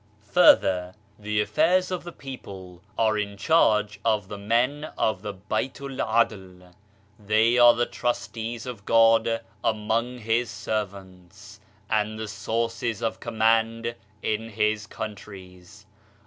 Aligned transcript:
Further, 0.31 0.95
"The 1.19 1.41
affairs 1.41 1.91
of 1.91 2.03
the 2.03 2.11
people 2.11 2.81
are 2.97 3.19
in 3.19 3.37
charge 3.37 3.99
of 4.03 4.29
the 4.29 4.37
Men 4.39 4.85
of 4.97 5.21
the 5.21 5.31
Baitu'l 5.31 5.99
'Adl. 6.01 6.73
They 7.19 7.59
are 7.59 7.75
the 7.75 7.85
trustees 7.85 8.65
of 8.65 8.83
God 8.85 9.41
among 9.63 10.17
His 10.17 10.49
servants 10.49 11.59
and 11.87 12.17
the 12.17 12.27
sources 12.27 13.03
of 13.03 13.19
command 13.19 13.93
in 14.23 14.49
His 14.49 14.87
countries. 14.87 15.85